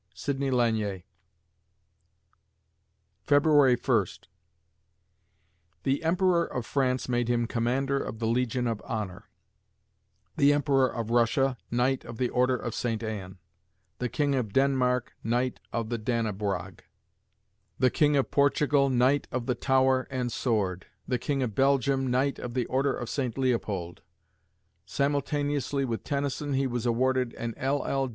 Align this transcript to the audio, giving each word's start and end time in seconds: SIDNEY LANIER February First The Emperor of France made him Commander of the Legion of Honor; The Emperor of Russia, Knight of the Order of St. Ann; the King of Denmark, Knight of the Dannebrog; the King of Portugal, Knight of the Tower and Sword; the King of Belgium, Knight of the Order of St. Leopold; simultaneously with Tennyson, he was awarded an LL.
SIDNEY 0.15 0.49
LANIER 0.49 1.03
February 3.27 3.75
First 3.75 4.29
The 5.83 6.03
Emperor 6.03 6.43
of 6.43 6.65
France 6.65 7.07
made 7.07 7.27
him 7.27 7.45
Commander 7.45 7.99
of 7.99 8.17
the 8.17 8.25
Legion 8.25 8.65
of 8.65 8.81
Honor; 8.83 9.29
The 10.37 10.53
Emperor 10.53 10.87
of 10.91 11.11
Russia, 11.11 11.55
Knight 11.69 12.03
of 12.03 12.17
the 12.17 12.29
Order 12.29 12.57
of 12.57 12.73
St. 12.73 13.03
Ann; 13.03 13.37
the 13.99 14.09
King 14.09 14.33
of 14.33 14.51
Denmark, 14.53 15.13
Knight 15.23 15.59
of 15.71 15.89
the 15.89 15.99
Dannebrog; 15.99 16.79
the 17.77 17.91
King 17.91 18.17
of 18.17 18.31
Portugal, 18.31 18.89
Knight 18.89 19.27
of 19.31 19.45
the 19.45 19.53
Tower 19.53 20.07
and 20.09 20.31
Sword; 20.31 20.87
the 21.07 21.19
King 21.19 21.43
of 21.43 21.53
Belgium, 21.53 22.07
Knight 22.09 22.39
of 22.39 22.55
the 22.55 22.65
Order 22.65 22.97
of 22.97 23.07
St. 23.07 23.37
Leopold; 23.37 24.01
simultaneously 24.83 25.85
with 25.85 26.03
Tennyson, 26.03 26.53
he 26.53 26.65
was 26.65 26.87
awarded 26.87 27.35
an 27.35 27.51
LL. 27.61 28.07